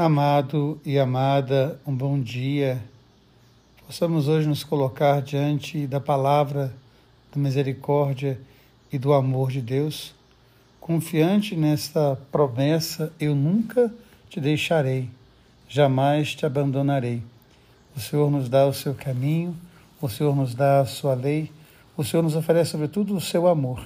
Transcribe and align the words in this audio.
Amado 0.00 0.80
e 0.86 0.96
amada, 0.96 1.80
um 1.84 1.92
bom 1.92 2.20
dia. 2.20 2.80
Possamos 3.84 4.28
hoje 4.28 4.46
nos 4.46 4.62
colocar 4.62 5.20
diante 5.20 5.88
da 5.88 5.98
palavra 5.98 6.72
da 7.34 7.40
misericórdia 7.40 8.40
e 8.92 8.96
do 8.96 9.12
amor 9.12 9.50
de 9.50 9.60
Deus, 9.60 10.14
confiante 10.78 11.56
nesta 11.56 12.16
promessa: 12.30 13.12
eu 13.18 13.34
nunca 13.34 13.92
te 14.30 14.40
deixarei, 14.40 15.10
jamais 15.68 16.32
te 16.32 16.46
abandonarei. 16.46 17.20
O 17.96 17.98
Senhor 17.98 18.30
nos 18.30 18.48
dá 18.48 18.68
o 18.68 18.72
seu 18.72 18.94
caminho, 18.94 19.56
o 20.00 20.08
Senhor 20.08 20.36
nos 20.36 20.54
dá 20.54 20.78
a 20.78 20.86
sua 20.86 21.14
lei, 21.14 21.50
o 21.96 22.04
Senhor 22.04 22.22
nos 22.22 22.36
oferece, 22.36 22.70
sobretudo, 22.70 23.16
o 23.16 23.20
seu 23.20 23.48
amor. 23.48 23.80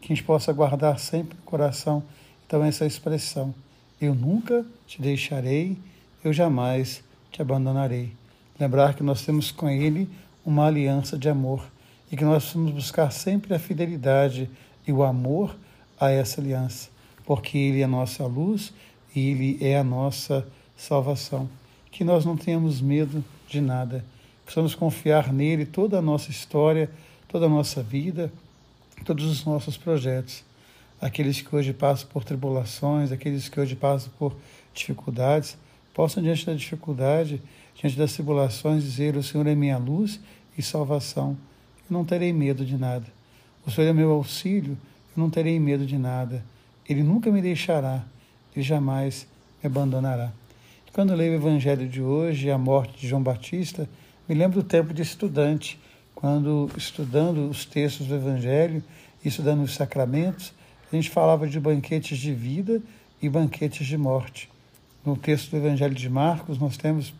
Que 0.00 0.12
a 0.12 0.14
gente 0.14 0.22
possa 0.22 0.52
guardar 0.52 1.00
sempre 1.00 1.36
no 1.36 1.42
coração, 1.42 2.04
então, 2.46 2.64
essa 2.64 2.86
expressão 2.86 3.52
eu 4.00 4.14
nunca 4.14 4.64
te 4.86 5.02
deixarei, 5.02 5.76
eu 6.22 6.32
jamais 6.32 7.02
te 7.32 7.42
abandonarei. 7.42 8.12
Lembrar 8.58 8.94
que 8.94 9.02
nós 9.02 9.24
temos 9.24 9.50
com 9.50 9.68
Ele 9.68 10.08
uma 10.44 10.66
aliança 10.66 11.18
de 11.18 11.28
amor 11.28 11.64
e 12.10 12.16
que 12.16 12.24
nós 12.24 12.52
vamos 12.52 12.72
buscar 12.72 13.10
sempre 13.10 13.54
a 13.54 13.58
fidelidade 13.58 14.48
e 14.86 14.92
o 14.92 15.02
amor 15.02 15.54
a 15.98 16.10
essa 16.10 16.40
aliança, 16.40 16.88
porque 17.24 17.58
Ele 17.58 17.80
é 17.80 17.84
a 17.84 17.88
nossa 17.88 18.24
luz 18.24 18.72
e 19.14 19.30
Ele 19.30 19.58
é 19.60 19.78
a 19.78 19.84
nossa 19.84 20.46
salvação. 20.76 21.48
Que 21.90 22.04
nós 22.04 22.24
não 22.24 22.36
tenhamos 22.36 22.80
medo 22.80 23.24
de 23.48 23.60
nada, 23.60 24.04
precisamos 24.44 24.74
confiar 24.74 25.32
nele 25.32 25.66
toda 25.66 25.98
a 25.98 26.02
nossa 26.02 26.30
história, 26.30 26.90
toda 27.26 27.46
a 27.46 27.48
nossa 27.48 27.82
vida, 27.82 28.32
todos 29.04 29.24
os 29.24 29.44
nossos 29.44 29.76
projetos 29.76 30.44
aqueles 31.00 31.40
que 31.40 31.54
hoje 31.54 31.72
passam 31.72 32.08
por 32.08 32.24
tribulações, 32.24 33.12
aqueles 33.12 33.48
que 33.48 33.60
hoje 33.60 33.76
passam 33.76 34.10
por 34.18 34.36
dificuldades, 34.74 35.56
possam, 35.94 36.22
diante 36.22 36.46
da 36.46 36.54
dificuldade, 36.54 37.42
diante 37.74 37.96
das 37.96 38.12
tribulações, 38.12 38.82
dizer: 38.82 39.16
O 39.16 39.22
Senhor 39.22 39.46
é 39.46 39.54
minha 39.54 39.78
luz 39.78 40.20
e 40.56 40.62
salvação, 40.62 41.36
eu 41.88 41.94
não 41.94 42.04
terei 42.04 42.32
medo 42.32 42.64
de 42.64 42.76
nada. 42.76 43.06
O 43.66 43.70
Senhor 43.70 43.88
é 43.88 43.92
meu 43.92 44.10
auxílio, 44.12 44.76
eu 45.16 45.22
não 45.22 45.30
terei 45.30 45.58
medo 45.58 45.84
de 45.86 45.98
nada. 45.98 46.44
Ele 46.88 47.02
nunca 47.02 47.30
me 47.30 47.42
deixará, 47.42 48.04
e 48.56 48.62
jamais 48.62 49.26
me 49.62 49.66
abandonará. 49.66 50.32
Quando 50.92 51.14
leio 51.14 51.32
o 51.32 51.36
Evangelho 51.36 51.88
de 51.88 52.02
hoje, 52.02 52.50
a 52.50 52.58
morte 52.58 52.98
de 53.00 53.08
João 53.08 53.22
Batista, 53.22 53.88
me 54.28 54.34
lembro 54.34 54.62
do 54.62 54.66
tempo 54.66 54.92
de 54.92 55.02
estudante, 55.02 55.78
quando 56.14 56.68
estudando 56.76 57.48
os 57.48 57.64
textos 57.64 58.08
do 58.08 58.16
Evangelho, 58.16 58.82
estudando 59.24 59.62
os 59.62 59.74
sacramentos, 59.74 60.52
a 60.90 60.96
gente 60.96 61.10
falava 61.10 61.46
de 61.46 61.60
banquetes 61.60 62.18
de 62.18 62.32
vida 62.32 62.80
e 63.20 63.28
banquetes 63.28 63.86
de 63.86 63.98
morte. 63.98 64.48
No 65.04 65.16
texto 65.16 65.50
do 65.50 65.56
Evangelho 65.58 65.94
de 65.94 66.08
Marcos, 66.08 66.58
nós 66.58 66.76
temos 66.76 67.12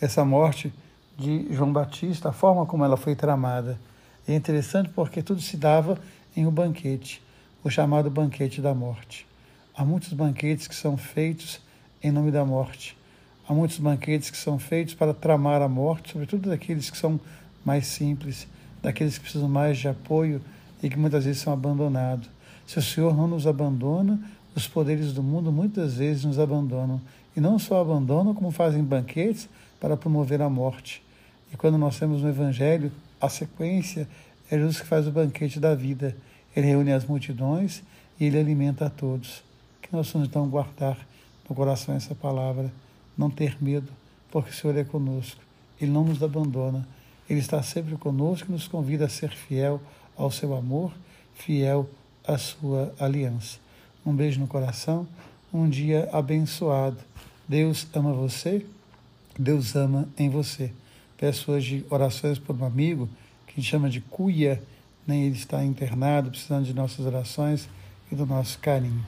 essa 0.00 0.24
morte 0.24 0.72
de 1.16 1.46
João 1.52 1.72
Batista, 1.72 2.30
a 2.30 2.32
forma 2.32 2.66
como 2.66 2.84
ela 2.84 2.96
foi 2.96 3.14
tramada. 3.14 3.78
É 4.26 4.34
interessante 4.34 4.88
porque 4.88 5.22
tudo 5.22 5.40
se 5.40 5.56
dava 5.56 5.98
em 6.36 6.46
um 6.46 6.50
banquete, 6.50 7.22
o 7.62 7.70
chamado 7.70 8.10
banquete 8.10 8.60
da 8.60 8.74
morte. 8.74 9.26
Há 9.76 9.84
muitos 9.84 10.12
banquetes 10.12 10.66
que 10.66 10.74
são 10.74 10.96
feitos 10.96 11.60
em 12.02 12.10
nome 12.10 12.30
da 12.30 12.44
morte. 12.44 12.96
Há 13.48 13.52
muitos 13.52 13.78
banquetes 13.78 14.30
que 14.30 14.36
são 14.36 14.58
feitos 14.58 14.94
para 14.94 15.14
tramar 15.14 15.62
a 15.62 15.68
morte, 15.68 16.12
sobretudo 16.12 16.50
daqueles 16.50 16.90
que 16.90 16.96
são 16.96 17.20
mais 17.64 17.86
simples, 17.86 18.46
daqueles 18.82 19.16
que 19.16 19.24
precisam 19.24 19.48
mais 19.48 19.78
de 19.78 19.88
apoio 19.88 20.40
e 20.82 20.88
que 20.88 20.98
muitas 20.98 21.24
vezes 21.24 21.42
são 21.42 21.52
abandonados. 21.52 22.33
Se 22.66 22.78
o 22.78 22.82
Senhor 22.82 23.16
não 23.16 23.26
nos 23.26 23.46
abandona, 23.46 24.20
os 24.54 24.66
poderes 24.68 25.12
do 25.12 25.22
mundo 25.22 25.50
muitas 25.50 25.94
vezes 25.94 26.24
nos 26.24 26.38
abandonam. 26.38 27.00
E 27.36 27.40
não 27.40 27.58
só 27.58 27.80
abandonam, 27.80 28.34
como 28.34 28.50
fazem 28.50 28.82
banquetes 28.82 29.48
para 29.80 29.96
promover 29.96 30.40
a 30.40 30.48
morte. 30.48 31.02
E 31.52 31.56
quando 31.56 31.76
nós 31.76 31.98
temos 31.98 32.22
no 32.22 32.28
Evangelho, 32.28 32.90
a 33.20 33.28
sequência 33.28 34.08
é 34.50 34.56
Jesus 34.56 34.80
que 34.80 34.86
faz 34.86 35.06
o 35.06 35.10
banquete 35.10 35.58
da 35.58 35.74
vida. 35.74 36.16
Ele 36.54 36.68
reúne 36.68 36.92
as 36.92 37.04
multidões 37.04 37.82
e 38.18 38.24
ele 38.24 38.38
alimenta 38.38 38.86
a 38.86 38.90
todos. 38.90 39.42
Que 39.82 39.92
nós 39.92 40.10
vamos 40.10 40.28
então 40.28 40.48
guardar 40.48 40.96
no 41.48 41.54
coração 41.54 41.94
essa 41.94 42.14
palavra, 42.14 42.72
não 43.16 43.28
ter 43.28 43.56
medo, 43.62 43.92
porque 44.30 44.50
o 44.50 44.54
Senhor 44.54 44.76
é 44.76 44.84
conosco. 44.84 45.40
Ele 45.80 45.90
não 45.90 46.04
nos 46.04 46.22
abandona. 46.22 46.86
Ele 47.28 47.40
está 47.40 47.62
sempre 47.62 47.96
conosco 47.96 48.48
e 48.48 48.52
nos 48.52 48.68
convida 48.68 49.06
a 49.06 49.08
ser 49.08 49.30
fiel 49.30 49.80
ao 50.16 50.30
seu 50.30 50.54
amor, 50.54 50.92
fiel 51.34 51.88
a 52.26 52.38
sua 52.38 52.94
aliança. 52.98 53.58
Um 54.04 54.14
beijo 54.14 54.40
no 54.40 54.46
coração, 54.46 55.06
um 55.52 55.68
dia 55.68 56.08
abençoado. 56.12 56.98
Deus 57.48 57.86
ama 57.94 58.12
você, 58.12 58.64
Deus 59.38 59.76
ama 59.76 60.08
em 60.18 60.28
você. 60.28 60.72
Peço 61.16 61.52
hoje 61.52 61.84
orações 61.90 62.38
por 62.38 62.56
um 62.56 62.64
amigo 62.64 63.08
que 63.46 63.62
chama 63.62 63.88
de 63.88 64.00
Cuia, 64.00 64.62
nem 65.06 65.24
ele 65.24 65.36
está 65.36 65.64
internado, 65.64 66.30
precisando 66.30 66.64
de 66.64 66.74
nossas 66.74 67.04
orações 67.06 67.68
e 68.10 68.14
do 68.14 68.26
nosso 68.26 68.58
carinho. 68.58 69.04